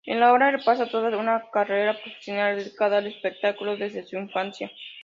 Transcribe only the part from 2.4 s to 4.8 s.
dedicada al espectáculo desde su infancia.